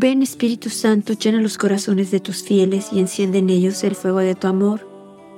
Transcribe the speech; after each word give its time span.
Ven 0.00 0.22
Espíritu 0.22 0.70
Santo, 0.70 1.14
llena 1.14 1.40
los 1.40 1.58
corazones 1.58 2.12
de 2.12 2.20
tus 2.20 2.44
fieles 2.44 2.92
y 2.92 3.00
enciende 3.00 3.38
en 3.38 3.50
ellos 3.50 3.82
el 3.82 3.96
fuego 3.96 4.18
de 4.18 4.36
tu 4.36 4.46
amor. 4.46 4.88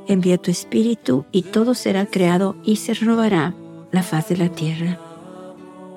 Envía 0.06 0.36
tu 0.36 0.50
Espíritu 0.50 1.24
y 1.32 1.44
todo 1.44 1.72
será 1.72 2.04
creado 2.04 2.56
y 2.62 2.76
se 2.76 2.92
renovará 2.92 3.54
la 3.90 4.02
faz 4.02 4.28
de 4.28 4.36
la 4.36 4.50
tierra. 4.50 5.00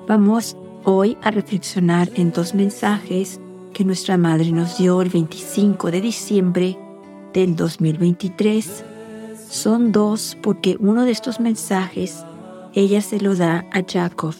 Vamos 0.08 0.56
hoy 0.82 1.18
a 1.20 1.30
reflexionar 1.30 2.08
en 2.14 2.32
dos 2.32 2.54
mensajes 2.54 3.38
que 3.74 3.84
nuestra 3.84 4.16
Madre 4.16 4.50
nos 4.50 4.78
dio 4.78 5.02
el 5.02 5.10
25 5.10 5.90
de 5.90 6.00
diciembre 6.00 6.78
del 7.34 7.56
2023. 7.56 8.82
Son 9.46 9.92
dos 9.92 10.38
porque 10.42 10.78
uno 10.80 11.04
de 11.04 11.10
estos 11.10 11.38
mensajes 11.38 12.24
ella 12.72 13.02
se 13.02 13.20
lo 13.20 13.34
da 13.34 13.66
a 13.74 13.82
Jacob, 13.86 14.34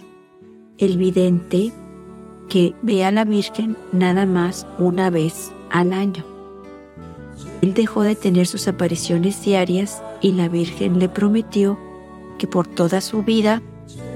el 0.78 0.96
vidente 0.96 1.74
que 2.48 2.74
ve 2.82 3.04
a 3.04 3.10
la 3.10 3.24
Virgen 3.24 3.76
nada 3.92 4.26
más 4.26 4.66
una 4.78 5.10
vez 5.10 5.52
al 5.70 5.92
año. 5.92 6.24
Él 7.62 7.74
dejó 7.74 8.02
de 8.02 8.14
tener 8.14 8.46
sus 8.46 8.68
apariciones 8.68 9.42
diarias 9.44 10.02
y 10.20 10.32
la 10.32 10.48
Virgen 10.48 10.98
le 10.98 11.08
prometió 11.08 11.78
que 12.38 12.46
por 12.46 12.66
toda 12.66 13.00
su 13.00 13.22
vida 13.22 13.62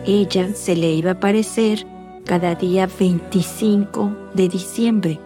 ella 0.07 0.55
se 0.55 0.77
le 0.77 0.93
iba 0.93 1.11
a 1.11 1.15
aparecer 1.15 1.87
cada 2.25 2.55
día 2.55 2.89
25 2.99 4.13
de 4.35 4.49
diciembre. 4.49 5.19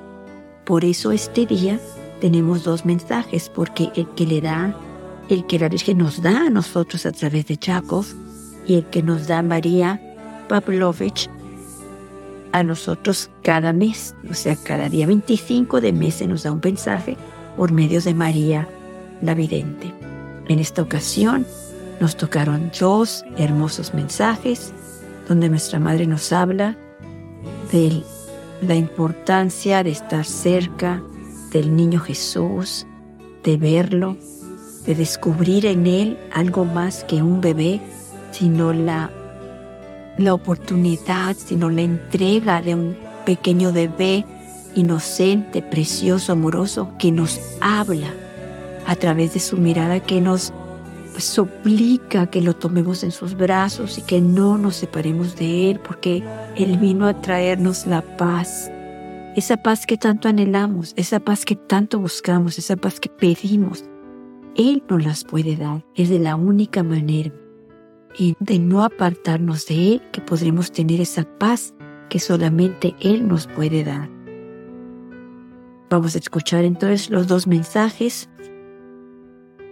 Por 0.65 0.85
eso 0.85 1.11
este 1.11 1.47
día 1.47 1.81
tenemos 2.21 2.63
dos 2.63 2.85
mensajes, 2.85 3.49
porque 3.49 3.91
el 3.97 4.09
que 4.11 4.27
le 4.27 4.41
da, 4.41 4.77
el 5.29 5.45
que 5.47 5.59
la 5.59 5.69
Virgen 5.69 5.99
nos 5.99 6.23
da 6.23 6.47
a 6.47 6.51
nosotros 6.51 7.05
a 7.07 7.13
través 7.13 7.47
de 7.47 7.59
Jacob 7.61 8.05
y 8.67 8.75
el 8.75 8.85
que 8.87 9.03
nos 9.03 9.27
da 9.27 9.43
María 9.43 10.01
Pavlovich 10.49 11.29
a 12.53 12.63
nosotros 12.63 13.31
cada 13.43 13.73
mes, 13.73 14.15
o 14.31 14.35
sea, 14.35 14.57
cada 14.57 14.89
día 14.89 15.07
25 15.07 15.81
de 15.81 15.93
mes 15.93 16.15
se 16.17 16.27
nos 16.27 16.43
da 16.43 16.53
un 16.53 16.61
mensaje 16.63 17.17
por 17.57 17.73
medio 17.73 18.01
de 18.01 18.15
María 18.15 18.69
la 19.21 19.35
Vidente. 19.35 19.93
En 20.49 20.59
esta 20.59 20.83
ocasión 20.83 21.47
nos 22.01 22.17
tocaron 22.17 22.71
dos 22.79 23.25
hermosos 23.37 23.95
mensajes 23.95 24.73
donde 25.29 25.49
nuestra 25.49 25.79
Madre 25.79 26.07
nos 26.07 26.33
habla 26.33 26.77
de 27.71 28.03
la 28.61 28.75
importancia 28.75 29.83
de 29.83 29.91
estar 29.91 30.25
cerca 30.25 31.03
del 31.53 31.75
niño 31.75 32.01
Jesús, 32.01 32.87
de 33.45 33.57
verlo, 33.57 34.17
de 34.87 34.95
descubrir 34.95 35.67
en 35.67 35.87
él 35.87 36.19
algo 36.33 36.65
más 36.65 37.05
que 37.05 37.23
un 37.23 37.41
bebé, 37.41 37.81
sino 38.33 38.73
la 38.73 39.11
la 40.19 40.35
oportunidad, 40.35 41.37
sino 41.37 41.71
la 41.71 41.83
entrega 41.83 42.63
de 42.63 42.75
un 42.75 42.97
pequeño 43.25 43.73
bebé 43.73 44.25
inocente, 44.75 45.63
precioso, 45.63 46.33
amoroso, 46.33 46.93
que 46.99 47.13
nos 47.13 47.41
habla 47.61 48.13
a 48.87 48.97
través 48.97 49.35
de 49.35 49.41
su 49.41 49.57
mirada, 49.57 50.01
que 50.01 50.21
nos 50.21 50.53
suplica 51.19 52.27
que 52.29 52.41
lo 52.41 52.55
tomemos 52.55 53.05
en 53.05 53.11
sus 53.11 53.37
brazos 53.37 53.99
y 53.99 54.03
que 54.03 54.21
no 54.21 54.57
nos 54.59 54.77
separemos 54.77 55.37
de 55.37 55.71
Él, 55.71 55.81
porque 55.81 56.23
Él 56.57 56.79
vino 56.79 57.07
a 57.07 57.21
traernos 57.21 57.87
la 57.87 58.03
paz, 58.03 58.71
esa 59.37 59.57
paz 59.57 59.87
que 59.87 59.99
tanto 59.99 60.29
anhelamos, 60.29 60.95
esa 60.97 61.21
paz 61.21 61.45
que 61.45 61.57
tanto 61.57 61.99
buscamos, 61.99 62.59
esa 62.59 62.77
paz 62.77 62.99
que 62.99 63.09
pedimos. 63.09 63.85
Él 64.55 64.83
nos 64.89 65.05
las 65.05 65.25
puede 65.25 65.57
dar, 65.57 65.85
es 65.95 66.09
de 66.09 66.19
la 66.19 66.37
única 66.37 66.83
manera 66.83 67.33
y 68.17 68.37
de 68.41 68.59
no 68.59 68.85
apartarnos 68.85 69.67
de 69.67 69.95
Él, 69.95 70.03
que 70.13 70.21
podremos 70.21 70.73
tener 70.73 71.01
esa 71.01 71.25
paz 71.39 71.75
que 72.09 72.19
solamente 72.19 72.95
Él 73.01 73.27
nos 73.27 73.47
puede 73.47 73.85
dar. 73.85 74.09
Vamos 75.91 76.15
a 76.15 76.19
escuchar 76.19 76.65
entonces 76.65 77.11
los 77.11 77.27
dos 77.27 77.47
mensajes 77.47 78.29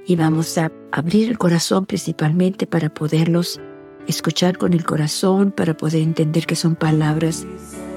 y 0.07 0.17
vamos 0.17 0.57
a 0.59 0.71
abrir 0.93 1.31
el 1.31 1.39
corazón 1.39 1.87
principalmente 1.87 2.67
para 2.67 2.93
poderlos 2.93 3.61
escuchar 4.07 4.59
con 4.59 4.73
el 4.73 4.85
corazón, 4.85 5.53
para 5.53 5.77
poder 5.77 6.03
entender 6.03 6.47
que 6.47 6.57
son 6.57 6.77
palabras 6.77 7.47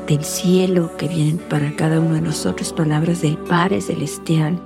del 0.07 0.23
cielo 0.23 0.95
que 0.97 1.07
vienen 1.07 1.37
para 1.37 1.75
cada 1.75 1.99
uno 1.99 2.15
de 2.15 2.21
nosotros, 2.21 2.73
palabras 2.73 3.21
del 3.21 3.37
Padre 3.37 3.81
Celestial 3.81 4.61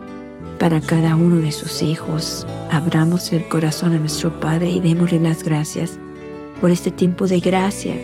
para 0.57 0.81
cada 0.81 1.15
uno 1.15 1.37
de 1.37 1.51
sus 1.51 1.81
hijos. 1.81 2.45
Abramos 2.71 3.31
el 3.31 3.47
corazón 3.47 3.93
a 3.93 3.99
nuestro 3.99 4.39
Padre 4.39 4.69
y 4.69 4.79
démosle 4.79 5.19
las 5.19 5.43
gracias 5.43 5.99
por 6.59 6.71
este 6.71 6.91
tiempo 6.91 7.27
de 7.27 7.39
gracia 7.39 7.95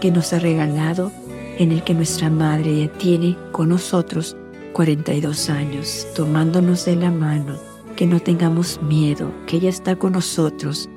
que 0.00 0.10
nos 0.10 0.32
ha 0.32 0.38
regalado 0.38 1.10
en 1.58 1.72
el 1.72 1.82
que 1.82 1.94
nuestra 1.94 2.30
Madre 2.30 2.86
ya 2.86 2.92
tiene 2.92 3.36
con 3.52 3.70
nosotros 3.70 4.36
42 4.72 5.50
años, 5.50 6.06
tomándonos 6.14 6.84
de 6.84 6.96
la 6.96 7.10
mano, 7.10 7.56
que 7.96 8.06
no 8.06 8.20
tengamos 8.20 8.80
miedo, 8.82 9.32
que 9.46 9.56
ella 9.56 9.70
está 9.70 9.96
con 9.96 10.12
nosotros, 10.12 10.88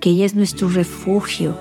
que 0.00 0.10
ella 0.10 0.26
es 0.26 0.34
nuestro 0.34 0.68
refugio, 0.68 1.56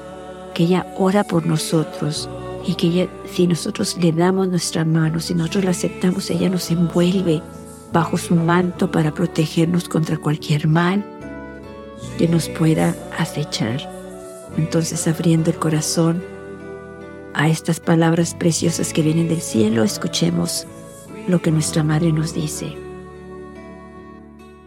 que 0.53 0.63
ella 0.63 0.85
ora 0.97 1.23
por 1.23 1.45
nosotros 1.45 2.29
y 2.67 2.75
que 2.75 2.87
ella, 2.87 3.07
si 3.31 3.47
nosotros 3.47 3.97
le 4.01 4.11
damos 4.11 4.49
nuestra 4.49 4.83
mano, 4.83 5.21
si 5.21 5.33
nosotros 5.33 5.63
la 5.63 5.71
aceptamos, 5.71 6.29
ella 6.29 6.49
nos 6.49 6.69
envuelve 6.71 7.41
bajo 7.91 8.17
su 8.17 8.35
manto 8.35 8.91
para 8.91 9.13
protegernos 9.13 9.89
contra 9.89 10.17
cualquier 10.17 10.67
mal 10.67 11.05
que 12.17 12.27
nos 12.27 12.49
pueda 12.49 12.95
acechar. 13.17 13.89
Entonces 14.57 15.07
abriendo 15.07 15.49
el 15.49 15.57
corazón 15.57 16.23
a 17.33 17.47
estas 17.49 17.79
palabras 17.79 18.33
preciosas 18.33 18.93
que 18.93 19.01
vienen 19.01 19.27
del 19.27 19.41
cielo, 19.41 19.83
escuchemos 19.83 20.67
lo 21.27 21.41
que 21.41 21.51
nuestra 21.51 21.83
Madre 21.83 22.11
nos 22.11 22.33
dice. 22.33 22.75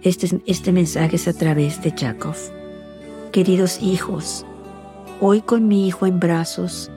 Este, 0.03 0.41
este 0.47 0.73
mensaje 0.73 1.17
es 1.17 1.29
a 1.29 1.33
través 1.33 1.83
de 1.83 1.93
Jacob. 1.97 2.35
Queridos 3.33 3.81
hijos, 3.83 4.47
hoy 5.21 5.41
con 5.41 5.67
mi 5.67 5.87
hijo 5.87 6.07
en 6.07 6.21
brazos, 6.21 6.91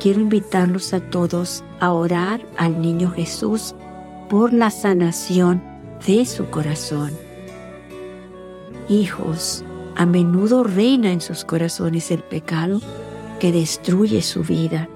quiero 0.00 0.20
invitarlos 0.20 0.94
a 0.94 1.00
todos 1.00 1.64
a 1.80 1.92
orar 1.92 2.40
al 2.56 2.80
niño 2.80 3.10
Jesús 3.10 3.74
por 4.28 4.52
la 4.52 4.70
sanación 4.70 5.71
de 6.06 6.26
su 6.26 6.46
corazón. 6.46 7.12
Hijos, 8.88 9.64
a 9.94 10.06
menudo 10.06 10.64
reina 10.64 11.12
en 11.12 11.20
sus 11.20 11.44
corazones 11.44 12.10
el 12.10 12.22
pecado 12.22 12.80
que 13.38 13.52
destruye 13.52 14.22
su 14.22 14.42
vida 14.42 14.88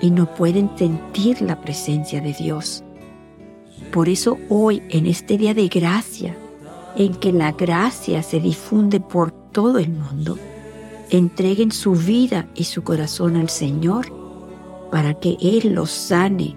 y 0.00 0.10
no 0.10 0.34
pueden 0.34 0.70
sentir 0.76 1.42
la 1.42 1.60
presencia 1.60 2.20
de 2.20 2.32
Dios. 2.32 2.82
Por 3.92 4.08
eso 4.08 4.38
hoy, 4.48 4.82
en 4.88 5.06
este 5.06 5.36
día 5.36 5.52
de 5.52 5.68
gracia, 5.68 6.36
en 6.96 7.14
que 7.14 7.32
la 7.32 7.52
gracia 7.52 8.22
se 8.22 8.40
difunde 8.40 9.00
por 9.00 9.32
todo 9.32 9.78
el 9.78 9.90
mundo, 9.90 10.38
entreguen 11.10 11.72
su 11.72 11.92
vida 11.92 12.48
y 12.54 12.64
su 12.64 12.82
corazón 12.82 13.36
al 13.36 13.48
Señor 13.48 14.06
para 14.90 15.14
que 15.14 15.36
Él 15.40 15.74
los 15.74 15.90
sane 15.90 16.56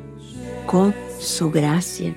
con 0.66 0.94
su 1.20 1.52
gracia 1.52 2.16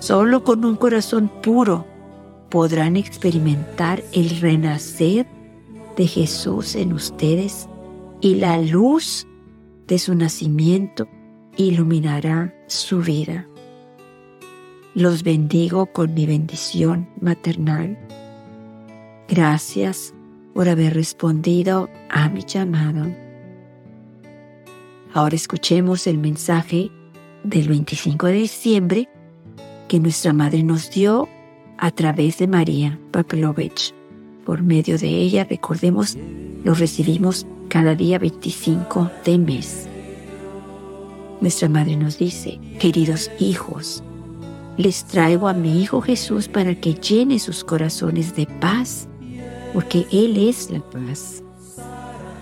Solo 0.00 0.44
con 0.44 0.64
un 0.64 0.76
corazón 0.76 1.28
puro 1.42 1.84
podrán 2.50 2.96
experimentar 2.96 4.02
el 4.12 4.40
renacer 4.40 5.26
de 5.96 6.06
Jesús 6.06 6.76
en 6.76 6.92
ustedes 6.92 7.68
y 8.20 8.36
la 8.36 8.58
luz 8.58 9.26
de 9.86 9.98
su 9.98 10.14
nacimiento 10.14 11.08
iluminará 11.56 12.54
su 12.68 13.00
vida. 13.00 13.46
Los 14.94 15.22
bendigo 15.24 15.86
con 15.86 16.14
mi 16.14 16.26
bendición 16.26 17.08
maternal. 17.20 17.98
Gracias 19.28 20.14
por 20.54 20.68
haber 20.68 20.94
respondido 20.94 21.88
a 22.08 22.28
mi 22.28 22.44
llamado. 22.44 23.06
Ahora 25.12 25.34
escuchemos 25.34 26.06
el 26.06 26.18
mensaje 26.18 26.90
del 27.42 27.68
25 27.68 28.26
de 28.26 28.32
diciembre 28.32 29.08
que 29.88 29.98
nuestra 29.98 30.32
Madre 30.32 30.62
nos 30.62 30.90
dio 30.90 31.28
a 31.78 31.90
través 31.90 32.38
de 32.38 32.46
María 32.46 32.98
Pavlovich. 33.10 33.94
Por 34.44 34.62
medio 34.62 34.98
de 34.98 35.08
ella, 35.08 35.44
recordemos, 35.44 36.16
lo 36.62 36.74
recibimos 36.74 37.46
cada 37.68 37.94
día 37.94 38.18
25 38.18 39.10
de 39.24 39.38
mes. 39.38 39.88
Nuestra 41.40 41.68
Madre 41.68 41.96
nos 41.96 42.18
dice, 42.18 42.60
queridos 42.78 43.30
hijos, 43.38 44.02
les 44.76 45.04
traigo 45.04 45.48
a 45.48 45.54
mi 45.54 45.82
Hijo 45.82 46.00
Jesús 46.00 46.48
para 46.48 46.74
que 46.74 46.94
llene 46.94 47.38
sus 47.38 47.64
corazones 47.64 48.36
de 48.36 48.46
paz, 48.46 49.08
porque 49.72 50.06
Él 50.12 50.36
es 50.48 50.70
la 50.70 50.80
paz. 50.80 51.42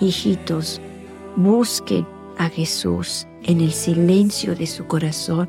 Hijitos, 0.01 0.81
busquen 1.37 2.07
a 2.39 2.49
Jesús 2.49 3.27
en 3.43 3.61
el 3.61 3.73
silencio 3.73 4.55
de 4.55 4.67
su 4.67 4.87
corazón 4.87 5.49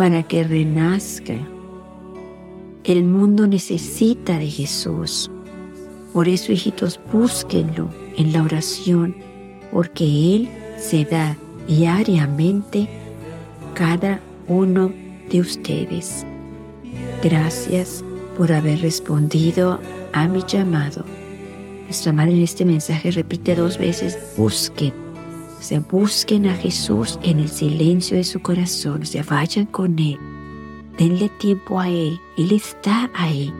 para 0.00 0.22
que 0.22 0.42
renazca. 0.44 1.34
El 2.84 3.04
mundo 3.04 3.46
necesita 3.46 4.38
de 4.38 4.46
Jesús. 4.46 5.30
Por 6.14 6.26
eso, 6.26 6.52
hijitos, 6.52 6.98
búsquenlo 7.12 7.90
en 8.16 8.32
la 8.32 8.42
oración, 8.42 9.14
porque 9.70 10.04
Él 10.04 10.48
se 10.78 11.04
da 11.04 11.36
diariamente 11.68 12.88
cada 13.74 14.22
uno 14.48 14.90
de 15.30 15.40
ustedes. 15.42 16.24
Gracias 17.22 18.02
por 18.38 18.52
haber 18.52 18.80
respondido 18.80 19.80
a 20.14 20.26
mi 20.28 20.42
llamado. 20.48 21.04
Nuestra 21.84 22.14
madre 22.14 22.32
en 22.32 22.42
este 22.44 22.64
mensaje 22.64 23.10
repite 23.10 23.54
dos 23.54 23.76
veces, 23.76 24.18
busquen. 24.34 24.94
O 25.60 25.62
sea, 25.62 25.80
busquen 25.80 26.46
a 26.46 26.54
Jesús 26.54 27.18
en 27.22 27.38
el 27.38 27.50
silencio 27.50 28.16
de 28.16 28.24
su 28.24 28.40
corazón. 28.40 29.02
O 29.02 29.04
sea, 29.04 29.22
vayan 29.24 29.66
con 29.66 29.98
Él. 29.98 30.18
Denle 30.96 31.28
tiempo 31.28 31.78
a 31.78 31.86
Él. 31.86 32.18
Él 32.38 32.52
está 32.52 33.10
ahí. 33.12 33.52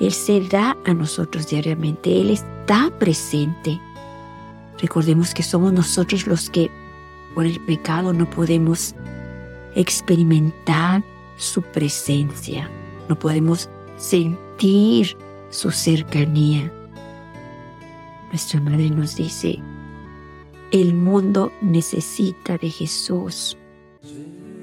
Él 0.00 0.12
se 0.12 0.40
da 0.40 0.76
a 0.84 0.94
nosotros 0.94 1.48
diariamente. 1.48 2.20
Él 2.20 2.30
está 2.30 2.90
presente. 2.98 3.80
Recordemos 4.80 5.34
que 5.34 5.44
somos 5.44 5.72
nosotros 5.72 6.26
los 6.26 6.50
que 6.50 6.68
por 7.36 7.46
el 7.46 7.60
pecado 7.60 8.12
no 8.12 8.28
podemos 8.28 8.96
experimentar 9.76 11.04
su 11.36 11.62
presencia, 11.62 12.68
no 13.08 13.16
podemos 13.16 13.70
sentir 13.96 15.16
su 15.50 15.70
cercanía. 15.70 16.72
Nuestra 18.30 18.60
madre 18.60 18.90
nos 18.90 19.14
dice, 19.14 19.60
el 20.72 20.94
mundo 20.94 21.52
necesita 21.60 22.58
de 22.58 22.70
Jesús. 22.70 23.56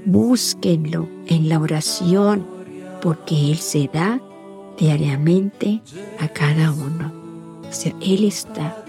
Búsquenlo 0.05 1.07
en 1.27 1.49
la 1.49 1.59
oración 1.59 2.45
porque 3.01 3.51
Él 3.51 3.57
se 3.57 3.89
da 3.91 4.21
diariamente 4.77 5.81
a 6.19 6.27
cada 6.27 6.71
uno. 6.71 7.11
O 7.67 7.73
sea, 7.73 7.93
Él 8.01 8.23
está. 8.23 8.83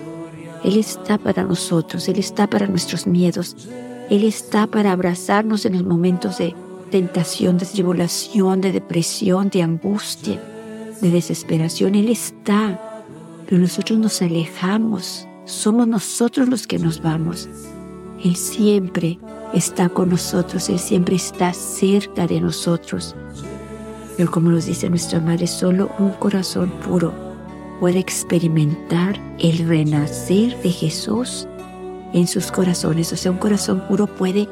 Él 0.65 0.79
está 0.79 1.17
para 1.17 1.45
nosotros, 1.45 2.09
Él 2.09 2.19
está 2.19 2.47
para 2.47 2.67
nuestros 2.67 3.07
miedos, 3.07 3.57
Él 4.11 4.25
está 4.25 4.67
para 4.67 4.93
abrazarnos 4.93 5.65
en 5.65 5.75
los 5.75 5.85
momentos 5.85 6.39
de 6.39 6.55
tentación, 6.91 7.59
de 7.59 7.67
tribulación, 7.67 8.61
de 8.61 8.73
depresión, 8.73 9.49
de 9.49 9.63
angustia, 9.63 10.43
de 11.01 11.11
desesperación. 11.11 11.95
Él 11.95 12.09
está, 12.09 13.05
pero 13.47 13.61
nosotros 13.61 13.99
nos 13.99 14.23
alejamos. 14.23 15.26
Somos 15.47 15.87
nosotros 15.87 16.49
los 16.49 16.67
que 16.67 16.79
nos 16.79 17.01
vamos. 17.01 17.49
Él 18.23 18.35
siempre 18.35 19.21
está 19.55 19.89
con 19.89 20.11
nosotros, 20.11 20.69
Él 20.69 20.81
siempre 20.81 21.15
está 21.15 21.53
cerca 21.53 22.27
de 22.27 22.41
nosotros. 22.41 23.15
Pero 24.17 24.29
como 24.29 24.51
nos 24.51 24.67
dice 24.67 24.91
nuestra 24.91 25.21
Madre, 25.21 25.47
solo 25.47 25.89
un 26.01 26.11
corazón 26.11 26.71
puro 26.85 27.15
puede 27.79 28.01
experimentar 28.01 29.21
el 29.39 29.69
renacer 29.69 30.61
de 30.63 30.71
Jesús 30.71 31.47
en 32.13 32.27
sus 32.27 32.51
corazones. 32.51 33.13
O 33.13 33.17
sea, 33.17 33.31
un 33.31 33.39
corazón 33.39 33.85
puro 33.89 34.09
puede 34.09 34.49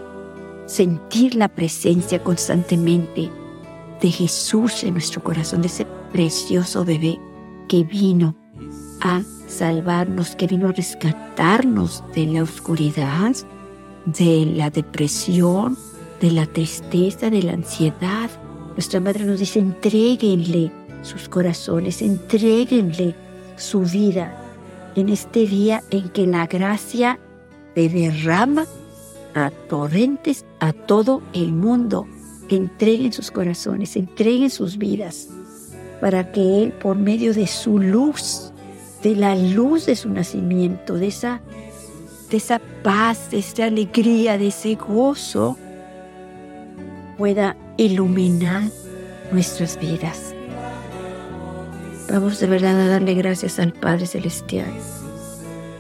sentir 0.66 1.34
la 1.34 1.48
presencia 1.48 2.22
constantemente 2.22 3.32
de 4.00 4.10
Jesús 4.10 4.84
en 4.84 4.92
nuestro 4.92 5.24
corazón, 5.24 5.62
de 5.62 5.66
ese 5.66 5.86
precioso 6.12 6.84
bebé 6.84 7.18
que 7.68 7.82
vino 7.82 8.36
a 9.00 9.22
salvarnos, 9.54 10.36
que 10.36 10.46
vino 10.46 10.68
a 10.68 10.72
rescatarnos 10.72 12.04
de 12.14 12.26
la 12.26 12.42
oscuridad, 12.42 13.34
de 14.04 14.52
la 14.54 14.70
depresión, 14.70 15.76
de 16.20 16.30
la 16.30 16.46
tristeza, 16.46 17.30
de 17.30 17.42
la 17.42 17.52
ansiedad. 17.52 18.30
Nuestra 18.72 19.00
madre 19.00 19.24
nos 19.24 19.40
dice, 19.40 19.60
entreguenle 19.60 20.70
sus 21.02 21.28
corazones, 21.28 22.02
entreguenle 22.02 23.14
su 23.56 23.80
vida 23.80 24.36
en 24.94 25.08
este 25.08 25.46
día 25.46 25.82
en 25.90 26.08
que 26.10 26.26
la 26.26 26.46
gracia 26.46 27.18
te 27.74 27.88
derrama 27.88 28.66
a 29.34 29.50
torrentes 29.68 30.44
a 30.60 30.72
todo 30.72 31.22
el 31.32 31.52
mundo. 31.52 32.06
Entreguen 32.48 33.12
sus 33.12 33.30
corazones, 33.30 33.96
entreguen 33.96 34.50
sus 34.50 34.78
vidas, 34.78 35.28
para 36.00 36.30
que 36.30 36.62
Él, 36.62 36.72
por 36.72 36.96
medio 36.96 37.32
de 37.32 37.46
su 37.46 37.78
luz, 37.78 38.43
de 39.04 39.14
la 39.14 39.36
luz 39.36 39.84
de 39.84 39.96
su 39.96 40.08
nacimiento, 40.08 40.94
de 40.94 41.08
esa, 41.08 41.42
de 42.30 42.38
esa 42.38 42.58
paz, 42.82 43.30
de 43.30 43.38
esa 43.38 43.66
alegría, 43.66 44.38
de 44.38 44.48
ese 44.48 44.76
gozo, 44.76 45.58
pueda 47.18 47.54
iluminar 47.76 48.62
nuestras 49.30 49.78
vidas. 49.78 50.34
Vamos 52.10 52.40
de 52.40 52.46
verdad 52.46 52.80
a 52.80 52.88
darle 52.88 53.14
gracias 53.14 53.58
al 53.58 53.74
Padre 53.74 54.06
Celestial 54.06 54.72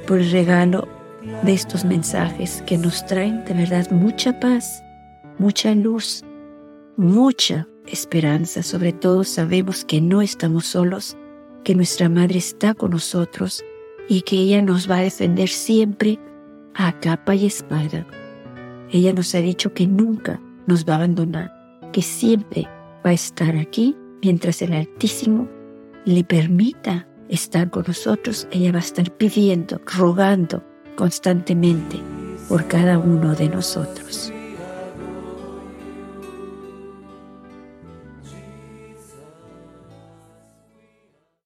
por 0.06 0.18
el 0.18 0.30
regalo 0.30 0.86
de 1.44 1.54
estos 1.54 1.84
mensajes 1.86 2.62
que 2.66 2.76
nos 2.76 3.06
traen 3.06 3.42
de 3.46 3.54
verdad 3.54 3.90
mucha 3.90 4.38
paz, 4.38 4.82
mucha 5.38 5.74
luz, 5.74 6.22
mucha 6.98 7.66
esperanza. 7.86 8.62
Sobre 8.62 8.92
todo 8.92 9.24
sabemos 9.24 9.86
que 9.86 10.02
no 10.02 10.20
estamos 10.20 10.66
solos, 10.66 11.16
que 11.64 11.74
nuestra 11.74 12.08
Madre 12.08 12.38
está 12.38 12.74
con 12.74 12.92
nosotros 12.92 13.64
y 14.08 14.22
que 14.22 14.36
ella 14.36 14.62
nos 14.62 14.88
va 14.88 14.98
a 14.98 15.02
defender 15.02 15.48
siempre 15.48 16.18
a 16.74 16.98
capa 17.00 17.34
y 17.34 17.46
espada. 17.46 18.06
Ella 18.90 19.12
nos 19.12 19.34
ha 19.34 19.38
dicho 19.38 19.72
que 19.72 19.86
nunca 19.86 20.40
nos 20.66 20.84
va 20.84 20.92
a 20.92 20.96
abandonar, 20.96 21.52
que 21.92 22.02
siempre 22.02 22.68
va 23.04 23.10
a 23.10 23.14
estar 23.14 23.56
aquí 23.56 23.96
mientras 24.22 24.62
el 24.62 24.74
Altísimo 24.74 25.48
le 26.04 26.22
permita 26.22 27.08
estar 27.28 27.70
con 27.70 27.84
nosotros. 27.86 28.46
Ella 28.50 28.72
va 28.72 28.78
a 28.78 28.82
estar 28.82 29.10
pidiendo, 29.16 29.80
rogando 29.96 30.62
constantemente 30.96 31.98
por 32.48 32.68
cada 32.68 32.98
uno 32.98 33.34
de 33.34 33.48
nosotros. 33.48 34.32